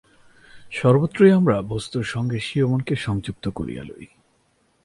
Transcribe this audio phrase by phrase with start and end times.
[0.71, 4.05] সর্বত্রই আমরা বস্তুর সঙ্গে স্বীয় মনকে সংযুক্ত করিয়া লই।